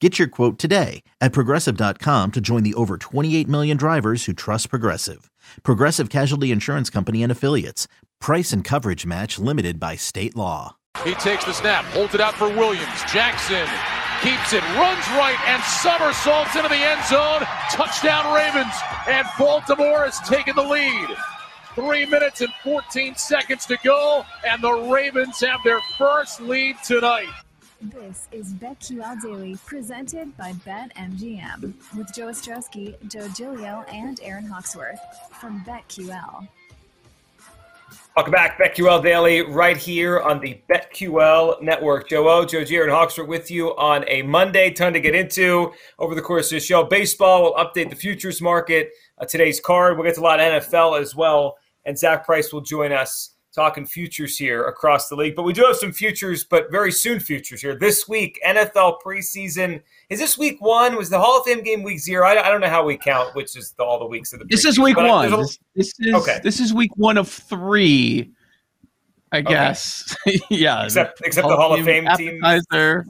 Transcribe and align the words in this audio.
Get 0.00 0.18
your 0.18 0.28
quote 0.28 0.58
today 0.58 1.02
at 1.22 1.32
progressive.com 1.32 2.32
to 2.32 2.40
join 2.40 2.62
the 2.64 2.74
over 2.74 2.98
28 2.98 3.48
million 3.48 3.76
drivers 3.78 4.26
who 4.26 4.34
trust 4.34 4.68
Progressive. 4.68 5.30
Progressive 5.62 6.10
Casualty 6.10 6.50
Insurance 6.50 6.90
Company 6.90 7.22
and 7.22 7.32
Affiliates. 7.32 7.88
Price 8.20 8.52
and 8.52 8.62
coverage 8.62 9.06
match 9.06 9.38
limited 9.38 9.80
by 9.80 9.96
state 9.96 10.36
law. 10.36 10.76
He 11.02 11.14
takes 11.14 11.46
the 11.46 11.52
snap, 11.54 11.84
holds 11.86 12.14
it 12.14 12.20
out 12.20 12.34
for 12.34 12.48
Williams. 12.48 13.04
Jackson 13.10 13.66
keeps 14.22 14.52
it, 14.52 14.62
runs 14.76 15.06
right, 15.16 15.38
and 15.46 15.62
somersaults 15.62 16.54
into 16.56 16.68
the 16.68 16.74
end 16.74 17.02
zone. 17.06 17.40
Touchdown 17.70 18.34
Ravens, 18.34 18.74
and 19.08 19.26
Baltimore 19.38 20.04
has 20.04 20.20
taken 20.28 20.56
the 20.56 20.62
lead. 20.62 21.08
Three 21.74 22.04
minutes 22.04 22.42
and 22.42 22.52
14 22.64 23.14
seconds 23.14 23.64
to 23.66 23.78
go, 23.82 24.24
and 24.46 24.62
the 24.62 24.72
Ravens 24.72 25.40
have 25.40 25.60
their 25.64 25.80
first 25.96 26.40
lead 26.42 26.76
tonight. 26.84 27.28
This 27.92 28.26
is 28.32 28.52
BetQL 28.54 29.20
Daily, 29.22 29.56
presented 29.64 30.36
by 30.36 30.52
BetMGM, 30.66 31.72
with 31.96 32.12
Joe 32.12 32.28
Ostrowski, 32.28 32.96
Joe 33.08 33.28
Giglio, 33.28 33.84
and 33.88 34.18
Aaron 34.24 34.44
Hawksworth 34.44 34.98
from 35.38 35.62
BetQL. 35.64 36.48
Welcome 38.16 38.32
back, 38.32 38.58
BetQL 38.58 39.04
Daily, 39.04 39.42
right 39.42 39.76
here 39.76 40.18
on 40.20 40.40
the 40.40 40.58
BetQL 40.68 41.62
Network. 41.62 42.08
Joe 42.08 42.28
O, 42.28 42.44
Joe 42.44 42.64
G, 42.64 42.76
and 42.76 42.90
Hawksworth 42.90 43.28
with 43.28 43.52
you 43.52 43.76
on 43.76 44.04
a 44.08 44.22
Monday. 44.22 44.70
Ton 44.70 44.92
to 44.92 45.00
get 45.00 45.14
into 45.14 45.72
over 46.00 46.16
the 46.16 46.22
course 46.22 46.46
of 46.46 46.56
the 46.56 46.60
show. 46.60 46.82
Baseball, 46.82 47.42
we'll 47.42 47.54
update 47.54 47.90
the 47.90 47.96
futures 47.96 48.42
market, 48.42 48.90
uh, 49.18 49.26
today's 49.26 49.60
card. 49.60 49.96
We'll 49.96 50.06
get 50.06 50.16
to 50.16 50.22
a 50.22 50.22
lot 50.22 50.40
of 50.40 50.64
NFL 50.64 51.00
as 51.00 51.14
well, 51.14 51.56
and 51.84 51.96
Zach 51.96 52.24
Price 52.24 52.52
will 52.52 52.62
join 52.62 52.90
us 52.90 53.35
talking 53.56 53.86
futures 53.86 54.36
here 54.36 54.66
across 54.66 55.08
the 55.08 55.16
league. 55.16 55.34
But 55.34 55.42
we 55.42 55.52
do 55.52 55.64
have 55.64 55.76
some 55.76 55.90
futures, 55.90 56.44
but 56.44 56.70
very 56.70 56.92
soon 56.92 57.18
futures 57.18 57.62
here. 57.62 57.74
This 57.74 58.06
week, 58.06 58.38
NFL 58.46 58.98
preseason. 59.04 59.82
Is 60.10 60.20
this 60.20 60.38
week 60.38 60.60
one? 60.60 60.94
Was 60.94 61.10
the 61.10 61.18
Hall 61.18 61.38
of 61.38 61.44
Fame 61.44 61.64
game 61.64 61.82
week 61.82 61.98
zero? 61.98 62.28
I, 62.28 62.46
I 62.46 62.50
don't 62.50 62.60
know 62.60 62.68
how 62.68 62.84
we 62.84 62.96
count, 62.96 63.34
which 63.34 63.56
is 63.56 63.72
the, 63.72 63.82
all 63.82 63.98
the 63.98 64.06
weeks 64.06 64.32
of 64.32 64.38
the 64.38 64.44
This 64.44 64.64
is 64.64 64.78
week 64.78 64.98
one. 64.98 65.30
This, 65.30 65.58
this, 65.74 65.92
is 65.98 66.14
okay. 66.14 66.38
this 66.44 66.60
is 66.60 66.72
week 66.72 66.96
one 66.96 67.16
of 67.16 67.28
three. 67.28 68.30
I 69.32 69.40
guess. 69.40 70.16
Okay. 70.28 70.38
yeah. 70.50 70.84
Except 70.84 71.18
the 71.18 71.24
except 71.26 71.46
Hall 71.46 71.50
the 71.50 71.56
Hall 71.56 71.74
of 71.74 71.84
Fame, 71.84 72.06
team. 72.16 72.40
Okay. 72.44 73.02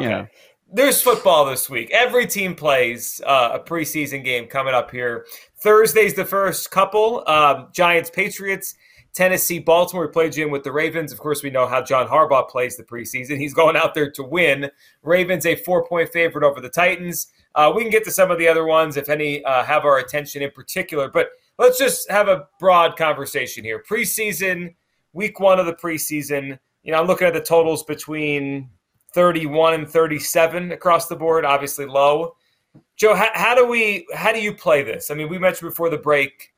Yeah. 0.00 0.26
There's 0.72 1.02
football 1.02 1.46
this 1.46 1.68
week. 1.68 1.90
Every 1.90 2.26
team 2.26 2.54
plays 2.54 3.20
uh, 3.26 3.50
a 3.54 3.58
preseason 3.58 4.24
game 4.24 4.46
coming 4.46 4.72
up 4.72 4.90
here. 4.90 5.26
Thursday's 5.62 6.14
the 6.14 6.24
first 6.24 6.70
couple. 6.70 7.28
Um, 7.28 7.68
Giants 7.72 8.08
Patriots. 8.08 8.74
Tennessee, 9.12 9.58
Baltimore 9.58 10.08
played 10.08 10.36
you 10.36 10.46
in 10.46 10.52
with 10.52 10.62
the 10.62 10.72
Ravens. 10.72 11.12
Of 11.12 11.18
course, 11.18 11.42
we 11.42 11.50
know 11.50 11.66
how 11.66 11.82
John 11.82 12.06
Harbaugh 12.06 12.48
plays 12.48 12.76
the 12.76 12.84
preseason. 12.84 13.38
He's 13.38 13.54
going 13.54 13.76
out 13.76 13.94
there 13.94 14.10
to 14.12 14.22
win. 14.22 14.70
Ravens 15.02 15.46
a 15.46 15.56
four 15.56 15.84
point 15.86 16.10
favorite 16.10 16.44
over 16.44 16.60
the 16.60 16.68
Titans. 16.68 17.28
Uh, 17.54 17.72
we 17.74 17.82
can 17.82 17.90
get 17.90 18.04
to 18.04 18.12
some 18.12 18.30
of 18.30 18.38
the 18.38 18.46
other 18.46 18.64
ones 18.64 18.96
if 18.96 19.08
any 19.08 19.44
uh, 19.44 19.64
have 19.64 19.84
our 19.84 19.98
attention 19.98 20.42
in 20.42 20.50
particular, 20.52 21.08
but 21.08 21.30
let's 21.58 21.78
just 21.78 22.08
have 22.10 22.28
a 22.28 22.46
broad 22.60 22.96
conversation 22.96 23.64
here. 23.64 23.82
Preseason, 23.88 24.74
week 25.12 25.40
one 25.40 25.58
of 25.58 25.66
the 25.66 25.74
preseason. 25.74 26.58
You 26.84 26.92
know, 26.92 27.00
I'm 27.00 27.06
looking 27.06 27.26
at 27.26 27.34
the 27.34 27.40
totals 27.40 27.82
between 27.82 28.70
31 29.12 29.74
and 29.74 29.88
37 29.88 30.72
across 30.72 31.08
the 31.08 31.16
board, 31.16 31.44
obviously 31.44 31.86
low. 31.86 32.36
Joe, 32.96 33.14
how, 33.14 33.30
how 33.34 33.54
do 33.54 33.66
we 33.66 34.06
how 34.14 34.32
do 34.32 34.40
you 34.40 34.54
play 34.54 34.82
this? 34.82 35.10
I 35.10 35.14
mean, 35.14 35.28
we 35.28 35.38
mentioned 35.38 35.70
before 35.70 35.90
the 35.90 35.98
break 35.98 36.52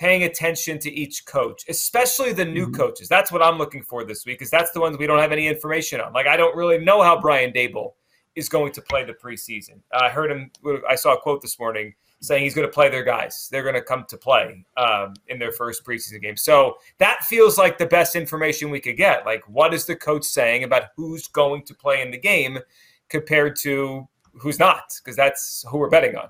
paying 0.00 0.22
attention 0.22 0.78
to 0.78 0.90
each 0.90 1.26
coach, 1.26 1.62
especially 1.68 2.32
the 2.32 2.44
new 2.44 2.64
mm-hmm. 2.64 2.74
coaches. 2.74 3.06
That's 3.06 3.30
what 3.30 3.42
I'm 3.42 3.58
looking 3.58 3.82
for 3.82 4.02
this 4.02 4.24
week, 4.24 4.38
because 4.38 4.50
that's 4.50 4.70
the 4.70 4.80
ones 4.80 4.96
we 4.96 5.06
don't 5.06 5.18
have 5.18 5.30
any 5.30 5.46
information 5.46 6.00
on. 6.00 6.14
Like 6.14 6.26
I 6.26 6.38
don't 6.38 6.56
really 6.56 6.78
know 6.78 7.02
how 7.02 7.20
Brian 7.20 7.52
Daboll 7.52 7.92
is 8.34 8.48
going 8.48 8.72
to 8.72 8.80
play 8.80 9.04
the 9.04 9.12
preseason. 9.12 9.80
I 9.92 10.08
heard 10.08 10.30
him. 10.30 10.50
I 10.88 10.94
saw 10.94 11.12
a 11.12 11.20
quote 11.20 11.42
this 11.42 11.58
morning 11.58 11.92
saying 12.22 12.42
he's 12.42 12.54
going 12.54 12.66
to 12.66 12.72
play 12.72 12.88
their 12.88 13.04
guys. 13.04 13.48
They're 13.52 13.62
going 13.62 13.74
to 13.74 13.82
come 13.82 14.06
to 14.08 14.16
play 14.16 14.64
um, 14.78 15.12
in 15.28 15.38
their 15.38 15.52
first 15.52 15.84
preseason 15.84 16.22
game. 16.22 16.36
So 16.36 16.76
that 16.98 17.24
feels 17.24 17.58
like 17.58 17.76
the 17.76 17.86
best 17.86 18.16
information 18.16 18.70
we 18.70 18.80
could 18.80 18.96
get. 18.96 19.26
Like, 19.26 19.42
what 19.48 19.74
is 19.74 19.84
the 19.84 19.96
coach 19.96 20.24
saying 20.24 20.64
about 20.64 20.84
who's 20.96 21.28
going 21.28 21.64
to 21.64 21.74
play 21.74 22.00
in 22.00 22.10
the 22.10 22.18
game 22.18 22.58
compared 23.10 23.56
to 23.60 24.08
who's 24.34 24.58
not? 24.58 24.94
Because 25.02 25.16
that's 25.16 25.64
who 25.68 25.78
we're 25.78 25.90
betting 25.90 26.16
on 26.16 26.28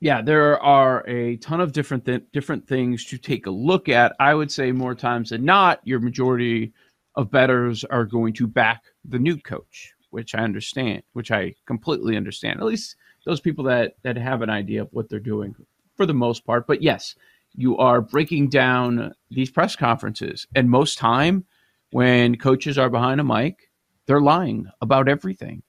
yeah, 0.00 0.22
there 0.22 0.60
are 0.62 1.04
a 1.08 1.36
ton 1.38 1.60
of 1.60 1.72
different 1.72 2.04
th- 2.04 2.24
different 2.32 2.68
things 2.68 3.04
to 3.06 3.18
take 3.18 3.46
a 3.46 3.50
look 3.50 3.88
at. 3.88 4.14
I 4.20 4.34
would 4.34 4.52
say 4.52 4.70
more 4.70 4.94
times 4.94 5.30
than 5.30 5.44
not, 5.44 5.80
your 5.84 5.98
majority 5.98 6.72
of 7.16 7.30
bettors 7.30 7.84
are 7.84 8.04
going 8.04 8.32
to 8.34 8.46
back 8.46 8.84
the 9.04 9.18
new 9.18 9.36
coach, 9.36 9.92
which 10.10 10.34
I 10.36 10.40
understand, 10.44 11.02
which 11.14 11.32
I 11.32 11.54
completely 11.66 12.16
understand. 12.16 12.60
At 12.60 12.66
least 12.66 12.96
those 13.24 13.40
people 13.40 13.64
that 13.64 13.94
that 14.02 14.16
have 14.16 14.42
an 14.42 14.50
idea 14.50 14.82
of 14.82 14.88
what 14.92 15.08
they're 15.08 15.18
doing 15.18 15.54
for 15.96 16.06
the 16.06 16.14
most 16.14 16.46
part. 16.46 16.68
But 16.68 16.80
yes, 16.80 17.16
you 17.54 17.76
are 17.78 18.00
breaking 18.00 18.50
down 18.50 19.14
these 19.30 19.50
press 19.50 19.74
conferences, 19.74 20.46
and 20.54 20.70
most 20.70 20.98
time 20.98 21.44
when 21.90 22.36
coaches 22.36 22.78
are 22.78 22.90
behind 22.90 23.20
a 23.20 23.24
mic, 23.24 23.70
they're 24.06 24.20
lying 24.20 24.68
about 24.80 25.08
everything. 25.08 25.62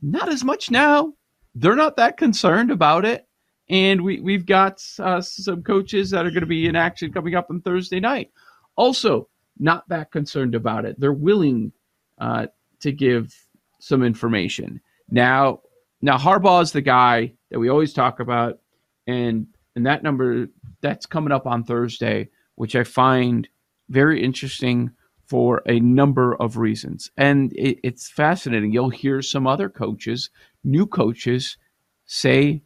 Not 0.00 0.30
as 0.30 0.42
much 0.42 0.70
now. 0.70 1.12
They're 1.54 1.76
not 1.76 1.96
that 1.96 2.16
concerned 2.16 2.70
about 2.70 3.04
it 3.04 3.27
and 3.70 4.02
we, 4.02 4.20
we've 4.20 4.46
got 4.46 4.82
uh, 4.98 5.20
some 5.20 5.62
coaches 5.62 6.10
that 6.10 6.26
are 6.26 6.30
going 6.30 6.40
to 6.40 6.46
be 6.46 6.66
in 6.66 6.76
action 6.76 7.12
coming 7.12 7.34
up 7.34 7.48
on 7.50 7.60
Thursday 7.60 8.00
night. 8.00 8.30
Also, 8.76 9.28
not 9.58 9.88
that 9.88 10.10
concerned 10.10 10.54
about 10.54 10.84
it. 10.84 10.98
They're 10.98 11.12
willing 11.12 11.72
uh, 12.18 12.46
to 12.80 12.92
give 12.92 13.34
some 13.78 14.02
information. 14.02 14.80
Now, 15.10 15.60
now 16.00 16.16
Harbaugh 16.16 16.62
is 16.62 16.72
the 16.72 16.80
guy 16.80 17.34
that 17.50 17.58
we 17.58 17.68
always 17.68 17.92
talk 17.92 18.20
about, 18.20 18.58
and 19.06 19.46
and 19.74 19.86
that 19.86 20.02
number 20.02 20.48
that's 20.80 21.06
coming 21.06 21.32
up 21.32 21.46
on 21.46 21.64
Thursday, 21.64 22.28
which 22.56 22.74
I 22.74 22.84
find 22.84 23.48
very 23.88 24.22
interesting 24.22 24.90
for 25.26 25.62
a 25.66 25.78
number 25.80 26.34
of 26.36 26.56
reasons. 26.56 27.10
And 27.16 27.52
it, 27.52 27.78
it's 27.84 28.08
fascinating. 28.08 28.72
You'll 28.72 28.90
hear 28.90 29.22
some 29.22 29.46
other 29.46 29.68
coaches, 29.68 30.30
new 30.64 30.86
coaches, 30.86 31.58
say 32.06 32.62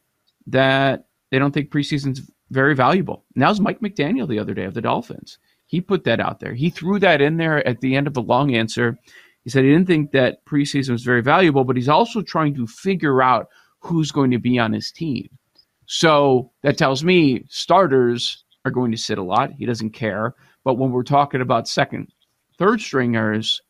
that 0.47 1.07
they 1.31 1.39
don't 1.39 1.53
think 1.53 1.71
preseason's 1.71 2.31
very 2.51 2.75
valuable. 2.75 3.25
Was 3.35 3.61
Mike 3.61 3.81
McDaniel 3.81 4.29
the 4.29 4.39
other 4.39 4.55
day 4.55 4.65
of 4.65 4.75
the 4.75 4.83
Dolphins. 4.83 5.39
He 5.67 5.81
put 5.81 6.05
that 6.05 6.21
out 6.21 6.41
there. 6.41 6.53
He 6.53 6.69
threw 6.69 6.99
that 6.99 7.23
in 7.23 7.39
there 7.39 7.67
at 7.67 7.81
the 7.81 7.97
end 7.97 8.07
of 8.07 8.17
a 8.17 8.21
long 8.21 8.55
answer. 8.55 8.99
He 9.45 9.51
said 9.51 9.65
he 9.65 9.71
didn't 9.71 9.87
think 9.87 10.13
that 10.13 10.45
preseason 10.45 10.91
was 10.91 11.03
very 11.03 11.23
valuable, 11.23 11.65
but 11.65 11.77
he's 11.77 11.89
also 11.89 12.21
trying 12.21 12.55
to 12.57 12.67
figure 12.67 13.23
out 13.23 13.49
who's 13.81 14.13
going 14.13 14.31
to 14.31 14.39
be 14.39 14.59
on 14.59 14.73
his 14.73 14.93
team. 14.93 15.29
So 15.87 16.53
that 16.63 16.79
tells 16.79 17.03
me 17.03 17.45
starters 17.49 18.45
are 18.65 18.71
going 18.71 18.93
to 18.93 18.99
sit 18.99 19.19
a 19.19 19.23
lot. 19.23 19.53
He 19.53 19.67
doesn't 19.67 19.91
care. 19.91 20.35
But 20.63 20.75
when 20.75 20.93
we're 20.93 21.03
talking 21.03 21.41
about 21.41 21.67
second, 21.67 22.13
third 22.59 22.81
stringers, 22.81 23.61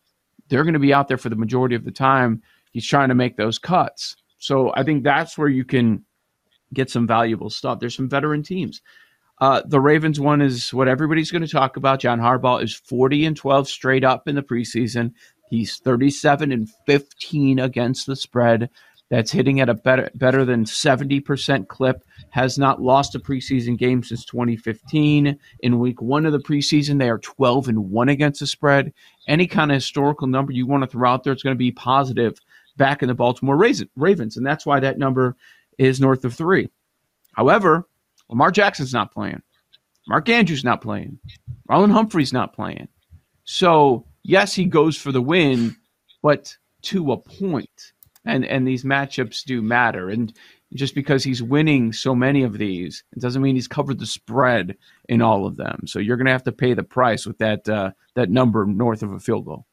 they're 0.48 0.64
going 0.64 0.74
to 0.74 0.80
be 0.80 0.92
out 0.92 1.08
there 1.08 1.18
for 1.18 1.30
the 1.30 1.36
majority 1.36 1.74
of 1.74 1.84
the 1.84 1.90
time. 1.90 2.42
He's 2.72 2.86
trying 2.86 3.08
to 3.08 3.14
make 3.14 3.36
those 3.36 3.58
cuts. 3.58 4.16
So 4.38 4.72
I 4.74 4.82
think 4.82 5.04
that's 5.04 5.38
where 5.38 5.48
you 5.48 5.64
can 5.64 6.04
get 6.72 6.90
some 6.90 7.06
valuable 7.06 7.50
stuff. 7.50 7.80
There's 7.80 7.96
some 7.96 8.08
veteran 8.08 8.42
teams. 8.42 8.80
Uh, 9.40 9.62
the 9.66 9.80
Ravens 9.80 10.20
one 10.20 10.40
is 10.40 10.72
what 10.72 10.88
everybody's 10.88 11.32
going 11.32 11.42
to 11.42 11.48
talk 11.48 11.76
about. 11.76 12.00
John 12.00 12.20
Harbaugh 12.20 12.62
is 12.62 12.74
40 12.74 13.26
and 13.26 13.36
12 13.36 13.68
straight 13.68 14.04
up 14.04 14.28
in 14.28 14.36
the 14.36 14.42
preseason. 14.42 15.12
He's 15.50 15.78
37 15.78 16.52
and 16.52 16.68
15 16.86 17.58
against 17.58 18.06
the 18.06 18.16
spread. 18.16 18.70
that's 19.10 19.30
hitting 19.30 19.60
at 19.60 19.68
a 19.68 19.74
better 19.74 20.08
better 20.14 20.44
than 20.46 20.64
70% 20.64 21.68
clip 21.68 22.02
has 22.30 22.56
not 22.56 22.80
lost 22.80 23.14
a 23.14 23.18
preseason 23.18 23.76
game 23.76 24.02
since 24.02 24.24
2015 24.24 25.38
in 25.60 25.78
week 25.78 26.00
1 26.00 26.24
of 26.24 26.32
the 26.32 26.38
preseason 26.38 26.98
they 26.98 27.10
are 27.10 27.18
12 27.18 27.68
and 27.68 27.90
1 27.90 28.08
against 28.08 28.40
the 28.40 28.46
spread 28.46 28.92
any 29.28 29.46
kind 29.46 29.70
of 29.70 29.74
historical 29.74 30.26
number 30.26 30.50
you 30.52 30.66
want 30.66 30.82
to 30.82 30.86
throw 30.86 31.10
out 31.10 31.24
there 31.24 31.32
it's 31.34 31.42
going 31.42 31.54
to 31.54 31.58
be 31.58 31.72
positive 31.72 32.38
back 32.78 33.02
in 33.02 33.08
the 33.08 33.14
Baltimore 33.14 33.56
Ravens 33.96 34.38
and 34.38 34.46
that's 34.46 34.64
why 34.64 34.80
that 34.80 34.98
number 34.98 35.36
is 35.78 36.00
north 36.00 36.24
of 36.24 36.34
3 36.34 36.68
however 37.32 37.86
Lamar 38.28 38.50
Jackson's 38.50 38.92
not 38.92 39.12
playing 39.12 39.42
Mark 40.08 40.28
Andrews 40.28 40.64
not 40.64 40.80
playing 40.80 41.18
Marlon 41.68 41.92
Humphrey's 41.92 42.32
not 42.32 42.54
playing 42.54 42.88
so 43.44 44.06
yes 44.22 44.54
he 44.54 44.64
goes 44.64 44.96
for 44.96 45.12
the 45.12 45.22
win 45.22 45.76
but 46.22 46.56
to 46.82 47.12
a 47.12 47.16
point 47.16 47.92
and 48.24 48.44
and 48.44 48.66
these 48.66 48.84
matchups 48.84 49.44
do 49.44 49.62
matter. 49.62 50.08
And 50.08 50.32
just 50.74 50.94
because 50.94 51.24
he's 51.24 51.42
winning 51.42 51.92
so 51.92 52.14
many 52.14 52.42
of 52.42 52.58
these, 52.58 53.04
it 53.14 53.20
doesn't 53.20 53.42
mean 53.42 53.54
he's 53.54 53.68
covered 53.68 53.98
the 53.98 54.06
spread 54.06 54.76
in 55.08 55.20
all 55.20 55.46
of 55.46 55.56
them. 55.56 55.82
So 55.86 55.98
you're 55.98 56.16
going 56.16 56.26
to 56.26 56.32
have 56.32 56.44
to 56.44 56.52
pay 56.52 56.74
the 56.74 56.82
price 56.82 57.26
with 57.26 57.38
that 57.38 57.68
uh, 57.68 57.90
that 58.14 58.30
number 58.30 58.64
north 58.64 59.02
of 59.02 59.12
a 59.12 59.20
field 59.20 59.46
goal. 59.46 59.66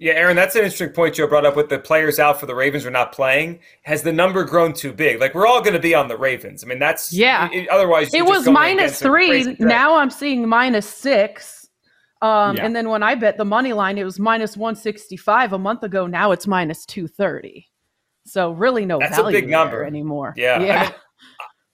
Yeah, 0.00 0.14
Aaron, 0.14 0.34
that's 0.34 0.54
an 0.54 0.62
interesting 0.62 0.88
point 0.90 1.16
Joe 1.16 1.26
brought 1.26 1.44
up 1.44 1.56
with 1.56 1.68
the 1.68 1.78
players 1.78 2.18
out 2.18 2.40
for 2.40 2.46
the 2.46 2.54
Ravens 2.54 2.86
are 2.86 2.90
not 2.90 3.12
playing. 3.12 3.60
Has 3.82 4.02
the 4.02 4.10
number 4.12 4.44
grown 4.44 4.72
too 4.72 4.94
big? 4.94 5.20
Like 5.20 5.34
we're 5.34 5.46
all 5.46 5.60
going 5.60 5.74
to 5.74 5.78
be 5.78 5.94
on 5.94 6.08
the 6.08 6.16
Ravens. 6.16 6.64
I 6.64 6.68
mean, 6.68 6.78
that's 6.78 7.12
yeah. 7.12 7.50
It, 7.52 7.68
otherwise, 7.68 8.14
it 8.14 8.24
was 8.24 8.48
minus 8.48 8.98
three. 8.98 9.56
Now 9.60 9.96
I'm 9.96 10.08
seeing 10.08 10.48
minus 10.48 10.88
six. 10.88 11.68
Um, 12.22 12.56
yeah. 12.56 12.64
And 12.64 12.74
then 12.74 12.88
when 12.88 13.02
I 13.02 13.14
bet 13.14 13.36
the 13.36 13.44
money 13.44 13.74
line, 13.74 13.98
it 13.98 14.04
was 14.04 14.18
minus 14.18 14.56
165 14.56 15.52
a 15.52 15.58
month 15.58 15.82
ago. 15.82 16.06
Now 16.06 16.32
it's 16.32 16.46
minus 16.46 16.86
230. 16.86 17.68
So 18.24 18.52
really 18.52 18.86
no 18.86 18.98
That's 18.98 19.16
value 19.16 19.36
a 19.36 19.40
big 19.40 19.50
number 19.50 19.84
anymore. 19.84 20.32
Yeah. 20.34 20.62
yeah. 20.62 20.80
I 20.80 20.84
mean, 20.84 20.94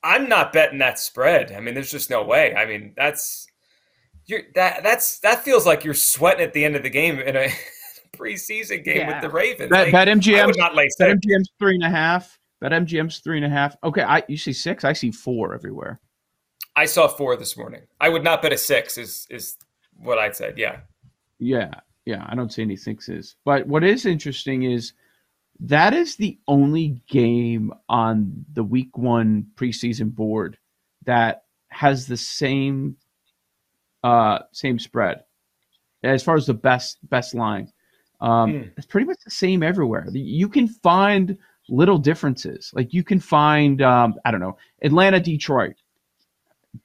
I'm 0.03 0.29
not 0.29 0.53
betting 0.53 0.79
that 0.79 0.99
spread. 0.99 1.53
I 1.53 1.61
mean, 1.61 1.75
there's 1.75 1.91
just 1.93 2.11
no 2.11 2.25
way. 2.25 2.57
I 2.57 2.67
mean, 2.67 2.93
that's 2.97 3.47
you're 4.27 4.43
that 4.57 4.83
that's 4.83 5.21
that 5.21 5.45
feels 5.45 5.65
like 5.65 5.85
you're 5.85 5.95
sweating 5.95 6.45
at 6.45 6.53
the 6.53 6.65
end 6.65 6.75
of 6.75 6.83
the 6.83 6.91
game 6.91 7.21
in 7.21 7.37
a 7.37 7.51
preseason 8.17 8.85
game 8.85 8.97
yeah. 8.99 9.15
with 9.15 9.23
the 9.23 9.31
Ravens. 9.31 9.71
Bet, 9.71 9.93
like, 9.93 9.93
bet 9.93 10.09
MGM. 10.09 10.57
not 10.57 10.75
lay 10.75 10.89
bet 10.99 11.17
MGM's 11.19 11.51
three 11.59 11.75
and 11.75 11.85
a 11.85 11.91
half. 11.91 12.39
Bet 12.61 12.73
MGM's 12.73 13.19
three 13.19 13.37
and 13.37 13.45
a 13.45 13.49
half. 13.51 13.77
Okay, 13.85 14.03
I 14.03 14.23
you 14.29 14.37
see 14.37 14.53
six. 14.53 14.85
I 14.85 14.93
see 14.93 15.11
four 15.11 15.55
everywhere. 15.55 16.01
I 16.75 16.87
saw 16.87 17.09
four 17.09 17.37
this 17.37 17.57
morning. 17.57 17.83
I 18.01 18.09
would 18.09 18.25
not 18.25 18.43
bet 18.43 18.53
a 18.53 18.59
six. 18.59 18.99
Is 18.99 19.27
is 19.31 19.57
what 19.99 20.19
I'd 20.19 20.37
said. 20.37 20.59
Yeah. 20.59 20.81
Yeah. 21.39 21.73
Yeah. 22.05 22.25
I 22.29 22.35
don't 22.35 22.53
see 22.53 22.63
any 22.63 22.77
sixes. 22.77 23.37
But 23.45 23.67
what 23.67 23.85
is 23.85 24.07
interesting 24.07 24.63
is 24.63 24.93
that 25.61 25.95
is 25.95 26.17
the 26.17 26.39
only 26.47 27.01
game 27.09 27.73
on 27.89 28.45
the 28.53 28.65
week 28.65 28.97
one 28.97 29.47
preseason 29.55 30.15
board 30.15 30.59
that 31.05 31.45
has 31.69 32.07
the 32.07 32.17
same 32.17 32.97
uh 34.05 34.41
same 34.53 34.79
spread 34.79 35.25
as 36.03 36.23
far 36.23 36.37
as 36.37 36.47
the 36.47 36.55
best 36.55 36.99
best 37.09 37.35
line. 37.35 37.73
Um, 38.21 38.53
mm. 38.53 38.71
It's 38.77 38.87
pretty 38.87 39.07
much 39.07 39.19
the 39.25 39.31
same 39.31 39.63
everywhere. 39.63 40.07
You 40.13 40.49
can 40.49 40.69
find 40.69 41.37
little 41.69 41.99
differences. 41.99 42.71
Like 42.75 42.93
you 42.93 43.03
can 43.03 43.21
find, 43.21 43.83
um, 43.83 44.15
I 44.25 44.31
don't 44.31 44.41
know, 44.41 44.57
Atlanta, 44.83 45.21
Detroit. 45.21 45.77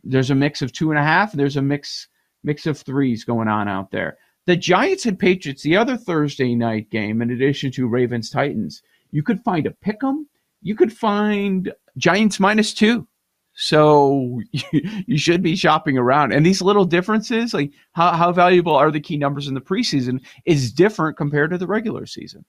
There's 0.03 0.29
a 0.29 0.35
mix 0.35 0.61
of 0.61 0.71
two 0.71 0.91
and 0.91 0.99
a 0.99 1.03
half. 1.03 1.31
There's 1.33 1.57
a 1.57 1.61
mix 1.61 2.07
mix 2.43 2.65
of 2.65 2.79
threes 2.79 3.23
going 3.23 3.47
on 3.47 3.67
out 3.67 3.91
there. 3.91 4.17
The 4.47 4.55
Giants 4.55 5.05
and 5.05 5.19
Patriots, 5.19 5.61
the 5.61 5.77
other 5.77 5.95
Thursday 5.95 6.55
night 6.55 6.89
game, 6.89 7.21
in 7.21 7.29
addition 7.29 7.71
to 7.73 7.87
Ravens 7.87 8.31
Titans, 8.31 8.81
you 9.11 9.21
could 9.21 9.43
find 9.43 9.67
a 9.67 9.71
pick 9.71 10.03
'em. 10.03 10.27
You 10.63 10.75
could 10.75 10.91
find 10.91 11.71
Giants 11.97 12.39
minus 12.39 12.73
two. 12.73 13.07
So 13.53 14.41
you 15.05 15.17
should 15.17 15.41
be 15.41 15.55
shopping 15.55 15.97
around. 15.97 16.31
And 16.31 16.45
these 16.45 16.61
little 16.61 16.85
differences, 16.85 17.53
like 17.53 17.71
how, 17.93 18.11
how 18.13 18.31
valuable 18.31 18.75
are 18.75 18.91
the 18.91 18.99
key 18.99 19.17
numbers 19.17 19.47
in 19.47 19.53
the 19.53 19.61
preseason, 19.61 20.21
is 20.45 20.71
different 20.71 21.17
compared 21.17 21.51
to 21.51 21.57
the 21.57 21.67
regular 21.67 22.05
season. 22.05 22.45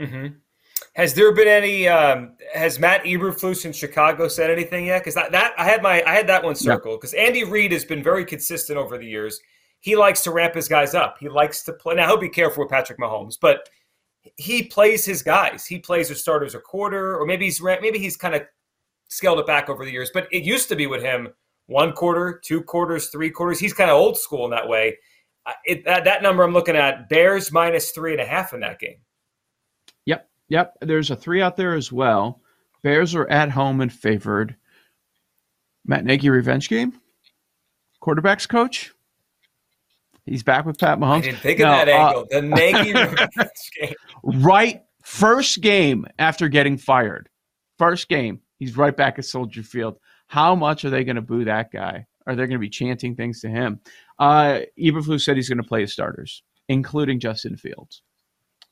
Mm-hmm. 0.00 0.34
Has 0.94 1.14
there 1.14 1.32
been 1.34 1.48
any? 1.48 1.88
Um, 1.88 2.32
has 2.54 2.78
Matt 2.78 3.04
Eberflus 3.04 3.64
in 3.64 3.72
Chicago 3.72 4.28
said 4.28 4.50
anything 4.50 4.86
yet? 4.86 5.00
Because 5.00 5.14
that, 5.14 5.32
that 5.32 5.52
I 5.58 5.64
had 5.64 5.82
my 5.82 6.02
I 6.06 6.14
had 6.14 6.26
that 6.28 6.42
one 6.42 6.54
circled 6.54 7.00
because 7.00 7.14
Andy 7.14 7.44
Reid 7.44 7.72
has 7.72 7.84
been 7.84 8.02
very 8.02 8.24
consistent 8.24 8.78
over 8.78 8.96
the 8.98 9.06
years. 9.06 9.40
He 9.80 9.96
likes 9.96 10.22
to 10.22 10.30
ramp 10.30 10.54
his 10.54 10.68
guys 10.68 10.94
up. 10.94 11.16
He 11.20 11.28
likes 11.28 11.62
to 11.64 11.72
play. 11.74 11.94
Now 11.94 12.06
he'll 12.06 12.16
be 12.16 12.28
careful 12.28 12.64
with 12.64 12.70
Patrick 12.70 12.98
Mahomes, 12.98 13.36
but 13.40 13.68
he 14.36 14.64
plays 14.64 15.04
his 15.04 15.22
guys. 15.22 15.66
He 15.66 15.78
plays 15.78 16.08
his 16.08 16.20
starters 16.20 16.54
a 16.54 16.60
quarter, 16.60 17.18
or 17.18 17.26
maybe 17.26 17.44
he's 17.44 17.62
maybe 17.62 17.98
he's 17.98 18.16
kind 18.16 18.34
of 18.34 18.42
scaled 19.08 19.38
it 19.38 19.46
back 19.46 19.68
over 19.68 19.84
the 19.84 19.90
years. 19.90 20.10
But 20.12 20.28
it 20.32 20.42
used 20.44 20.68
to 20.68 20.76
be 20.76 20.86
with 20.86 21.02
him 21.02 21.28
one 21.66 21.92
quarter, 21.92 22.40
two 22.44 22.62
quarters, 22.62 23.08
three 23.08 23.30
quarters. 23.30 23.58
He's 23.58 23.72
kind 23.72 23.90
of 23.90 23.96
old 23.96 24.16
school 24.18 24.44
in 24.44 24.50
that 24.52 24.68
way. 24.68 24.98
It, 25.64 25.84
that, 25.84 26.04
that 26.04 26.22
number 26.22 26.42
I'm 26.42 26.52
looking 26.52 26.76
at, 26.76 27.08
Bears 27.08 27.52
minus 27.52 27.90
three 27.92 28.12
and 28.12 28.20
a 28.20 28.26
half 28.26 28.52
in 28.52 28.60
that 28.60 28.80
game. 28.80 28.96
Yep, 30.06 30.28
Yep. 30.48 30.74
there's 30.80 31.10
a 31.10 31.16
three 31.16 31.40
out 31.40 31.56
there 31.56 31.74
as 31.74 31.92
well. 31.92 32.40
Bears 32.82 33.14
are 33.14 33.28
at 33.28 33.50
home 33.50 33.80
and 33.80 33.92
favored. 33.92 34.56
Matt 35.84 36.04
Nagy 36.04 36.30
revenge 36.30 36.68
game. 36.68 37.00
Quarterbacks 38.02 38.48
coach. 38.48 38.92
He's 40.24 40.42
back 40.42 40.66
with 40.66 40.78
Pat 40.78 40.98
Mahomes. 40.98 41.18
I 41.18 41.20
didn't 41.20 41.38
think 41.38 41.58
now, 41.60 41.80
of 41.80 41.86
that 41.86 41.88
uh, 41.88 42.08
angle. 42.08 42.26
The 42.30 42.42
Nagy 42.42 42.92
revenge 42.92 43.70
game. 43.80 43.94
Right, 44.24 44.82
first 45.04 45.60
game 45.60 46.06
after 46.18 46.48
getting 46.48 46.76
fired. 46.76 47.28
First 47.78 48.08
game, 48.08 48.40
he's 48.58 48.76
right 48.76 48.96
back 48.96 49.18
at 49.18 49.24
Soldier 49.24 49.62
Field. 49.62 49.98
How 50.26 50.54
much 50.54 50.84
are 50.84 50.90
they 50.90 51.04
going 51.04 51.16
to 51.16 51.22
boo 51.22 51.44
that 51.44 51.70
guy? 51.72 52.06
Are 52.26 52.34
they 52.34 52.42
going 52.42 52.50
to 52.52 52.58
be 52.58 52.68
chanting 52.68 53.14
things 53.14 53.40
to 53.40 53.48
him? 53.48 53.80
Uh, 54.18 54.60
Eberflus 54.78 55.22
said 55.22 55.36
he's 55.36 55.48
going 55.48 55.62
to 55.62 55.68
play 55.68 55.82
his 55.82 55.92
starters, 55.92 56.42
including 56.68 57.20
Justin 57.20 57.56
Fields. 57.56 58.02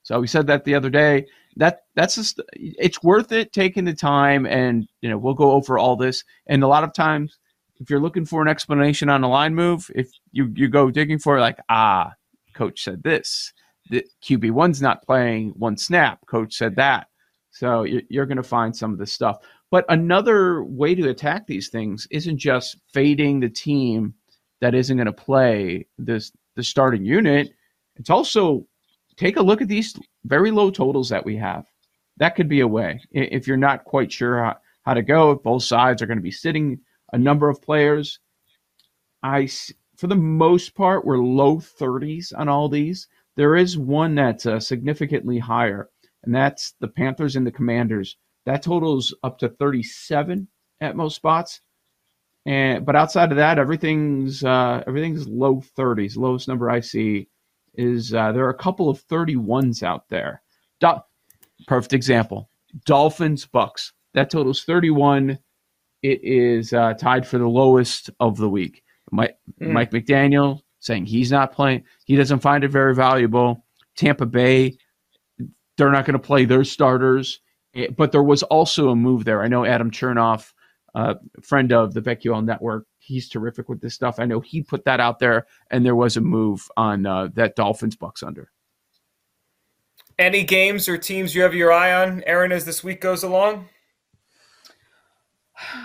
So 0.02 0.20
we 0.20 0.26
said 0.26 0.46
that 0.48 0.64
the 0.64 0.74
other 0.74 0.90
day. 0.90 1.26
That 1.56 1.84
that's 1.94 2.16
just 2.16 2.40
it's 2.52 3.02
worth 3.02 3.32
it 3.32 3.52
taking 3.52 3.84
the 3.84 3.94
time, 3.94 4.44
and 4.44 4.88
you 5.00 5.08
know 5.08 5.16
we'll 5.16 5.34
go 5.34 5.52
over 5.52 5.78
all 5.78 5.96
this. 5.96 6.24
And 6.46 6.62
a 6.62 6.68
lot 6.68 6.84
of 6.84 6.92
times, 6.92 7.38
if 7.76 7.88
you're 7.88 8.00
looking 8.00 8.24
for 8.24 8.42
an 8.42 8.48
explanation 8.48 9.08
on 9.08 9.22
a 9.22 9.28
line 9.28 9.54
move, 9.54 9.90
if 9.94 10.10
you 10.32 10.52
you 10.54 10.68
go 10.68 10.90
digging 10.90 11.18
for 11.18 11.38
it, 11.38 11.40
like 11.40 11.58
ah, 11.68 12.12
coach 12.54 12.82
said 12.82 13.02
this, 13.02 13.52
the 13.88 14.04
QB 14.22 14.50
one's 14.50 14.82
not 14.82 15.04
playing 15.04 15.50
one 15.56 15.76
snap. 15.76 16.26
Coach 16.26 16.54
said 16.54 16.76
that. 16.76 17.06
So 17.50 17.84
you're 17.84 18.26
going 18.26 18.36
to 18.36 18.42
find 18.42 18.76
some 18.76 18.92
of 18.92 18.98
this 18.98 19.12
stuff. 19.12 19.38
But 19.74 19.86
another 19.88 20.62
way 20.62 20.94
to 20.94 21.08
attack 21.08 21.48
these 21.48 21.68
things 21.68 22.06
isn't 22.12 22.38
just 22.38 22.78
fading 22.92 23.40
the 23.40 23.48
team 23.48 24.14
that 24.60 24.72
isn't 24.72 24.96
going 24.96 25.06
to 25.06 25.12
play 25.12 25.88
this 25.98 26.30
the 26.54 26.62
starting 26.62 27.04
unit. 27.04 27.50
It's 27.96 28.08
also 28.08 28.68
take 29.16 29.36
a 29.36 29.42
look 29.42 29.60
at 29.62 29.66
these 29.66 29.96
very 30.26 30.52
low 30.52 30.70
totals 30.70 31.08
that 31.08 31.24
we 31.24 31.36
have. 31.38 31.64
That 32.18 32.36
could 32.36 32.48
be 32.48 32.60
a 32.60 32.68
way 32.68 33.02
if 33.10 33.48
you're 33.48 33.56
not 33.56 33.82
quite 33.82 34.12
sure 34.12 34.44
how, 34.44 34.58
how 34.82 34.94
to 34.94 35.02
go. 35.02 35.32
If 35.32 35.42
both 35.42 35.64
sides 35.64 36.00
are 36.00 36.06
going 36.06 36.18
to 36.18 36.22
be 36.22 36.30
sitting 36.30 36.78
a 37.12 37.18
number 37.18 37.48
of 37.48 37.60
players, 37.60 38.20
I 39.24 39.48
for 39.96 40.06
the 40.06 40.14
most 40.14 40.76
part 40.76 41.04
we're 41.04 41.18
low 41.18 41.56
30s 41.56 42.32
on 42.38 42.48
all 42.48 42.68
these. 42.68 43.08
There 43.34 43.56
is 43.56 43.76
one 43.76 44.14
that's 44.14 44.46
uh, 44.46 44.60
significantly 44.60 45.40
higher, 45.40 45.90
and 46.22 46.32
that's 46.32 46.74
the 46.78 46.86
Panthers 46.86 47.34
and 47.34 47.44
the 47.44 47.50
Commanders. 47.50 48.16
That 48.46 48.62
totals 48.62 49.14
up 49.22 49.38
to 49.38 49.48
37 49.48 50.48
at 50.80 50.96
most 50.96 51.16
spots. 51.16 51.60
And 52.46 52.84
but 52.84 52.96
outside 52.96 53.30
of 53.30 53.38
that, 53.38 53.58
everything's 53.58 54.44
uh, 54.44 54.82
everything's 54.86 55.26
low 55.26 55.62
30s. 55.76 56.16
Lowest 56.16 56.46
number 56.46 56.70
I 56.70 56.80
see 56.80 57.28
is 57.74 58.12
uh, 58.12 58.32
there 58.32 58.44
are 58.44 58.50
a 58.50 58.54
couple 58.54 58.88
of 58.88 59.06
31s 59.06 59.82
out 59.82 60.08
there. 60.08 60.42
Do- 60.80 61.00
perfect 61.66 61.94
example. 61.94 62.50
Dolphins 62.84 63.46
Bucks. 63.46 63.92
That 64.12 64.30
totals 64.30 64.64
31. 64.64 65.38
It 66.02 66.20
is 66.22 66.72
uh, 66.72 66.94
tied 66.94 67.26
for 67.26 67.38
the 67.38 67.48
lowest 67.48 68.10
of 68.20 68.36
the 68.36 68.48
week. 68.48 68.82
Mike, 69.10 69.38
mm. 69.60 69.70
Mike 69.72 69.90
McDaniel 69.90 70.60
saying 70.80 71.06
he's 71.06 71.32
not 71.32 71.52
playing. 71.52 71.84
He 72.04 72.14
doesn't 72.14 72.40
find 72.40 72.62
it 72.62 72.68
very 72.68 72.94
valuable. 72.94 73.64
Tampa 73.96 74.26
Bay, 74.26 74.76
they're 75.76 75.90
not 75.90 76.04
going 76.04 76.12
to 76.12 76.18
play 76.18 76.44
their 76.44 76.64
starters. 76.64 77.40
Eh, 77.74 77.88
but 77.96 78.12
there 78.12 78.22
was 78.22 78.42
also 78.44 78.90
a 78.90 78.96
move 78.96 79.24
there. 79.24 79.42
I 79.42 79.48
know 79.48 79.64
Adam 79.64 79.90
Chernoff, 79.90 80.52
uh, 80.94 81.14
friend 81.42 81.72
of 81.72 81.94
the 81.94 82.00
BetQL 82.00 82.44
Network, 82.44 82.86
he's 82.98 83.28
terrific 83.28 83.68
with 83.68 83.80
this 83.80 83.94
stuff. 83.94 84.18
I 84.18 84.24
know 84.24 84.40
he 84.40 84.62
put 84.62 84.84
that 84.84 85.00
out 85.00 85.18
there, 85.18 85.46
and 85.70 85.84
there 85.84 85.96
was 85.96 86.16
a 86.16 86.20
move 86.20 86.68
on 86.76 87.06
uh, 87.06 87.28
that 87.34 87.56
Dolphins 87.56 87.96
Bucks 87.96 88.22
under. 88.22 88.50
Any 90.18 90.44
games 90.44 90.88
or 90.88 90.96
teams 90.96 91.34
you 91.34 91.42
have 91.42 91.54
your 91.54 91.72
eye 91.72 91.92
on, 91.92 92.22
Aaron, 92.26 92.52
as 92.52 92.64
this 92.64 92.84
week 92.84 93.00
goes 93.00 93.24
along? 93.24 93.68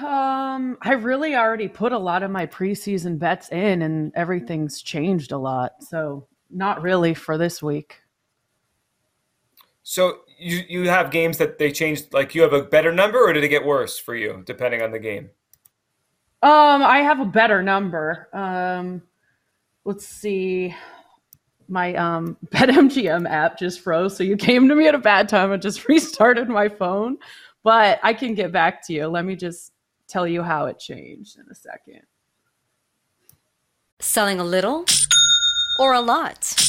Um, 0.04 0.78
I 0.82 0.94
really 0.94 1.36
already 1.36 1.68
put 1.68 1.92
a 1.92 1.98
lot 1.98 2.22
of 2.22 2.30
my 2.30 2.46
preseason 2.46 3.18
bets 3.18 3.50
in, 3.50 3.82
and 3.82 4.12
everything's 4.16 4.82
changed 4.82 5.32
a 5.32 5.38
lot. 5.38 5.74
So, 5.82 6.28
not 6.52 6.82
really 6.82 7.14
for 7.14 7.38
this 7.38 7.62
week. 7.62 8.02
So 9.84 10.20
you 10.40 10.64
you 10.68 10.90
have 10.90 11.12
games 11.12 11.38
that 11.38 11.58
they 11.58 11.72
changed. 11.72 12.14
Like 12.14 12.34
you 12.34 12.42
have 12.42 12.54
a 12.54 12.64
better 12.64 12.92
number, 12.92 13.20
or 13.20 13.34
did 13.34 13.44
it 13.44 13.50
get 13.50 13.66
worse 13.66 14.00
for 14.00 14.16
you 14.16 14.44
depending 14.46 14.82
on 14.82 14.92
the 14.92 15.00
game? 15.00 15.30
Um, 16.42 16.84
I 16.84 17.00
have 17.00 17.20
a 17.20 17.26
better 17.26 17.62
number. 17.62 18.30
Um, 18.34 19.02
let's 19.86 20.06
see. 20.06 20.76
My 21.68 21.94
um 21.96 22.38
BetMGM 22.48 23.30
app 23.30 23.60
just 23.60 23.82
froze, 23.82 24.16
so 24.16 24.24
you 24.24 24.38
came 24.38 24.68
to 24.70 24.76
me 24.76 24.88
at 24.88 24.96
a 24.96 25.00
bad 25.00 25.30
time. 25.30 25.52
I 25.52 25.58
just 25.58 25.88
restarted 25.90 26.48
my 26.48 26.70
phone, 26.70 27.18
but 27.64 28.00
I 28.04 28.14
can 28.14 28.34
get 28.34 28.52
back 28.52 28.86
to 28.88 28.94
you. 28.94 29.08
Let 29.08 29.26
me 29.26 29.36
just 29.36 29.74
tell 30.08 30.28
you 30.28 30.42
how 30.42 30.66
it 30.66 30.80
changed 30.80 31.38
in 31.38 31.46
a 31.52 31.56
second. 31.56 32.02
Selling 34.00 34.40
a 34.40 34.46
little 34.46 34.86
or 35.80 35.94
a 35.94 36.02
lot? 36.02 36.69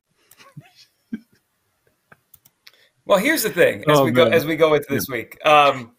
Well, 3.11 3.19
here's 3.19 3.43
the 3.43 3.49
thing 3.49 3.83
as 3.89 3.99
oh, 3.99 4.05
we 4.05 4.11
go 4.11 4.27
as 4.27 4.45
we 4.45 4.55
go 4.55 4.73
into 4.73 4.87
this 4.89 5.07
yeah. 5.09 5.15
week. 5.15 5.45
Um, 5.45 5.91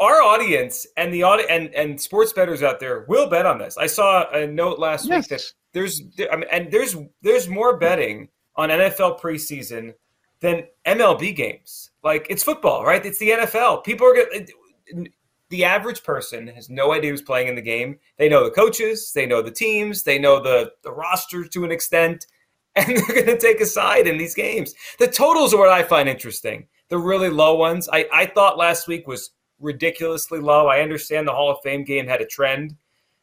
our 0.00 0.22
audience 0.22 0.86
and 0.96 1.12
the 1.12 1.24
audi- 1.24 1.44
and 1.50 1.74
and 1.74 2.00
sports 2.00 2.32
bettors 2.32 2.62
out 2.62 2.80
there 2.80 3.04
will 3.06 3.28
bet 3.28 3.44
on 3.44 3.58
this. 3.58 3.76
I 3.76 3.86
saw 3.86 4.26
a 4.30 4.46
note 4.46 4.78
last 4.78 5.06
yes. 5.06 5.24
week 5.24 5.28
that 5.28 5.52
there's 5.74 6.00
I 6.32 6.36
mean, 6.36 6.46
and 6.50 6.72
there's 6.72 6.96
there's 7.20 7.50
more 7.50 7.76
betting 7.76 8.30
on 8.56 8.70
NFL 8.70 9.20
preseason 9.20 9.92
than 10.40 10.62
MLB 10.86 11.36
games. 11.36 11.90
Like 12.02 12.26
it's 12.30 12.42
football, 12.42 12.82
right? 12.82 13.04
It's 13.04 13.18
the 13.18 13.32
NFL. 13.32 13.84
People 13.84 14.06
are 14.06 14.14
going 14.14 15.06
the 15.50 15.64
average 15.64 16.02
person 16.02 16.46
has 16.46 16.70
no 16.70 16.94
idea 16.94 17.10
who's 17.10 17.20
playing 17.20 17.48
in 17.48 17.56
the 17.56 17.60
game. 17.60 17.98
They 18.16 18.30
know 18.30 18.42
the 18.42 18.50
coaches, 18.50 19.12
they 19.14 19.26
know 19.26 19.42
the 19.42 19.50
teams, 19.50 20.02
they 20.02 20.18
know 20.18 20.42
the 20.42 20.72
the 20.82 20.92
roster 20.92 21.44
to 21.44 21.64
an 21.66 21.70
extent 21.70 22.26
and 22.76 22.96
they're 22.96 23.24
going 23.24 23.26
to 23.26 23.38
take 23.38 23.60
a 23.60 23.66
side 23.66 24.06
in 24.06 24.16
these 24.16 24.34
games. 24.34 24.74
The 24.98 25.08
totals 25.08 25.52
are 25.52 25.58
what 25.58 25.70
I 25.70 25.82
find 25.82 26.08
interesting. 26.08 26.66
The 26.88 26.98
really 26.98 27.28
low 27.28 27.56
ones. 27.56 27.88
I, 27.92 28.06
I 28.12 28.26
thought 28.26 28.58
last 28.58 28.86
week 28.86 29.06
was 29.08 29.30
ridiculously 29.58 30.40
low. 30.40 30.68
I 30.68 30.80
understand 30.80 31.26
the 31.26 31.32
Hall 31.32 31.50
of 31.50 31.58
Fame 31.62 31.84
game 31.84 32.06
had 32.06 32.20
a 32.20 32.26
trend. 32.26 32.76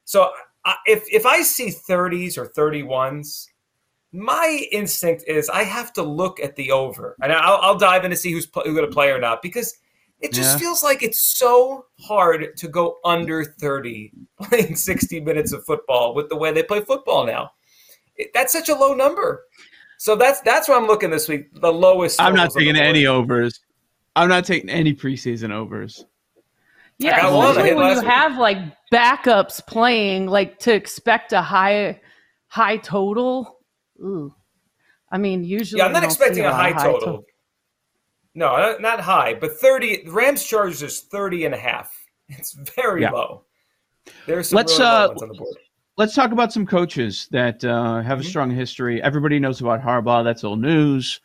So 0.06 0.32
I, 0.66 0.75
if 0.86 1.04
if 1.10 1.25
I 1.25 1.42
see 1.42 1.68
30s 1.68 2.38
or 2.38 2.48
31s, 2.48 3.48
my 4.12 4.66
instinct 4.72 5.24
is 5.27 5.50
I 5.50 5.63
have 5.63 5.94
to 5.94 6.04
look 6.04 6.39
at 6.39 6.56
the 6.56 6.72
over, 6.72 7.16
and 7.22 7.32
I'll, 7.32 7.60
I'll 7.62 7.77
dive 7.77 8.06
in 8.06 8.12
to 8.12 8.18
see 8.18 8.32
who's, 8.32 8.48
who's 8.54 8.63
going 8.63 8.86
to 8.86 8.94
play 8.94 9.10
or 9.10 9.20
not 9.20 9.42
because 9.42 9.77
it 10.20 10.34
just 10.34 10.54
yeah. 10.54 10.58
feels 10.58 10.84
like 10.84 11.04
it's 11.04 11.38
so 11.38 11.86
hard 12.00 12.58
to 12.58 12.68
go 12.68 12.98
under 13.06 13.44
30 13.44 14.12
playing 14.42 14.75
60 14.75 15.20
minutes 15.22 15.51
of 15.51 15.63
football 15.66 16.16
with 16.16 16.30
the 16.30 16.36
way 16.36 16.51
they 16.51 16.63
play 16.63 16.82
football 16.82 17.25
now 17.25 17.51
that's 18.33 18.53
such 18.53 18.69
a 18.69 18.75
low 18.75 18.93
number. 18.93 19.43
So 19.97 20.15
that's 20.15 20.41
that's 20.41 20.67
what 20.67 20.77
I'm 20.77 20.88
looking 20.88 21.09
this 21.09 21.27
week. 21.27 21.53
The 21.59 21.71
lowest. 21.71 22.21
I'm 22.21 22.36
not 22.36 22.51
taking 22.51 22.75
any 22.75 23.07
overs. 23.07 23.59
I'm 24.15 24.29
not 24.29 24.45
taking 24.45 24.69
any 24.69 24.93
preseason 24.93 25.51
overs. 25.51 26.05
Yeah, 27.00 27.27
especially 27.27 27.75
when 27.75 27.89
you 27.89 28.01
week. 28.01 28.07
have 28.07 28.38
like 28.38 28.57
backups 28.91 29.65
playing, 29.65 30.27
like 30.27 30.59
to 30.59 30.74
expect 30.74 31.33
a 31.33 31.41
high 31.41 32.00
high 32.47 32.77
total. 32.77 33.59
Ooh. 34.00 34.33
I 35.12 35.17
mean, 35.17 35.43
usually. 35.43 35.79
Yeah, 35.79 35.86
I'm 35.86 35.93
not 35.93 36.03
expecting 36.03 36.43
a, 36.43 36.50
a 36.50 36.53
high, 36.53 36.71
high 36.71 36.83
total. 36.83 37.00
total. 37.00 37.25
No, 38.36 38.77
not 38.79 39.00
high, 39.00 39.33
but 39.33 39.53
30. 39.53 40.03
Rams 40.09 40.43
Chargers 40.43 40.83
is 40.83 41.01
30 41.01 41.45
and 41.45 41.55
a 41.55 41.57
half. 41.57 41.95
It's 42.29 42.53
very 42.75 43.03
yeah. 43.03 43.12
low. 43.12 43.45
There's 44.25 44.50
some 44.50 44.57
Let's, 44.57 44.77
really 44.77 44.91
uh, 44.91 45.07
ones 45.07 45.21
on 45.21 45.29
the 45.29 45.36
board 45.36 45.57
let's 45.98 46.13
talk 46.13 46.32
about 46.32 46.54
some 46.54 46.66
coaches 46.66 47.27
that 47.32 47.63
uh, 47.66 48.01
have 48.01 48.20
a 48.20 48.22
mm-hmm. 48.22 48.30
strong 48.30 48.51
history. 48.51 49.01
Everybody 49.01 49.39
knows 49.39 49.60
about 49.62 49.82
Harbaugh. 49.82 50.24
That's 50.24 50.44
old 50.44 50.62
news. 50.62 51.20